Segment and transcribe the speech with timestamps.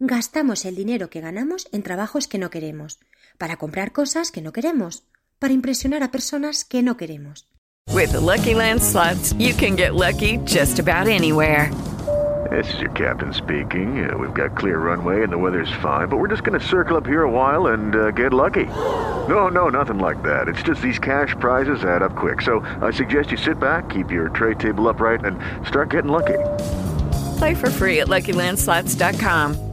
[0.00, 2.98] Gastamos el dinero que ganamos en trabajos que no queremos,
[3.38, 5.04] para comprar cosas que no queremos,
[5.38, 7.46] para impresionar a personas que no queremos.
[7.92, 11.70] With the Lucky Land slots, you can get lucky just about anywhere.
[12.50, 14.08] This is your captain speaking.
[14.08, 16.96] Uh, we've got clear runway and the weather's fine, but we're just going to circle
[16.96, 18.66] up here a while and uh, get lucky.
[19.28, 20.48] No, no, nothing like that.
[20.48, 22.42] It's just these cash prizes add up quick.
[22.42, 26.38] So I suggest you sit back, keep your tray table upright, and start getting lucky.
[27.38, 29.63] Play for free at LuckyLandSlots.com.